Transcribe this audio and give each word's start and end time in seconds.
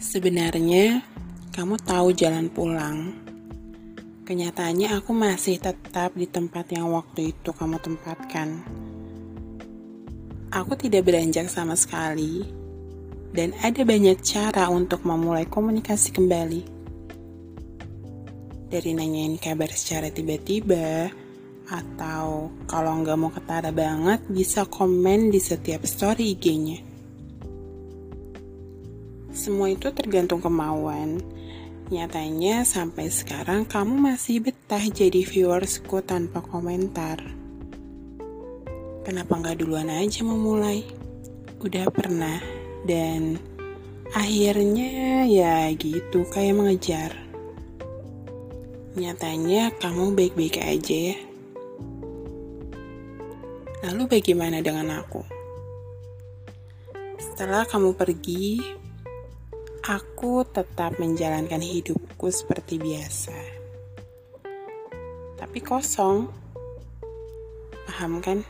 Sebenarnya, 0.00 1.04
kamu 1.52 1.76
tahu 1.84 2.16
jalan 2.16 2.48
pulang. 2.48 3.20
Kenyataannya 4.24 4.96
aku 4.96 5.12
masih 5.12 5.60
tetap 5.60 6.16
di 6.16 6.24
tempat 6.24 6.72
yang 6.72 6.88
waktu 6.96 7.36
itu 7.36 7.52
kamu 7.52 7.76
tempatkan. 7.84 8.64
Aku 10.56 10.72
tidak 10.80 11.04
beranjak 11.04 11.52
sama 11.52 11.76
sekali, 11.76 12.48
dan 13.36 13.52
ada 13.60 13.84
banyak 13.84 14.24
cara 14.24 14.72
untuk 14.72 15.04
memulai 15.04 15.44
komunikasi 15.44 16.16
kembali. 16.16 16.62
Dari 18.72 18.90
nanyain 18.96 19.36
kabar 19.36 19.68
secara 19.68 20.08
tiba-tiba, 20.08 21.12
atau 21.68 22.48
kalau 22.64 23.04
nggak 23.04 23.18
mau 23.20 23.28
ketara 23.28 23.68
banget, 23.68 24.24
bisa 24.32 24.64
komen 24.64 25.28
di 25.28 25.44
setiap 25.44 25.84
story 25.84 26.32
IG-nya. 26.32 26.89
Semua 29.30 29.70
itu 29.70 29.88
tergantung 29.94 30.42
kemauan 30.42 31.22
Nyatanya 31.90 32.62
sampai 32.62 33.10
sekarang 33.10 33.66
kamu 33.66 34.14
masih 34.14 34.38
betah 34.38 34.78
jadi 34.78 35.26
viewersku 35.26 35.98
tanpa 36.06 36.38
komentar. 36.38 37.18
Kenapa 39.02 39.34
nggak 39.34 39.58
duluan 39.58 39.90
aja 39.90 40.22
memulai? 40.22 40.86
Udah 41.58 41.90
pernah 41.90 42.38
dan 42.86 43.42
akhirnya 44.14 45.26
ya 45.26 45.66
gitu 45.74 46.22
kayak 46.30 46.62
mengejar. 46.62 47.10
Nyatanya 48.94 49.74
kamu 49.82 50.14
baik-baik 50.14 50.62
aja 50.62 50.98
ya. 51.10 51.18
Lalu 53.90 54.14
bagaimana 54.14 54.62
dengan 54.62 54.94
aku? 54.94 55.26
Setelah 57.18 57.66
kamu 57.66 57.98
pergi, 57.98 58.78
Aku 59.80 60.44
tetap 60.44 61.00
menjalankan 61.00 61.64
hidupku 61.64 62.28
seperti 62.28 62.76
biasa. 62.76 63.32
Tapi 65.40 65.58
kosong. 65.64 66.28
Paham 67.88 68.20
kan? 68.20 68.44